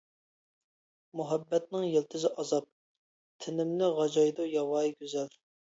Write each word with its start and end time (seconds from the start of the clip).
مۇھەببەتنىڭ 1.19 1.85
يىلتىزى 1.89 2.33
ئازاب، 2.45 2.71
تىنىمنى 3.47 3.95
غاجايدۇ 4.01 4.53
ياۋايى 4.59 4.99
گۈزەل. 5.03 5.37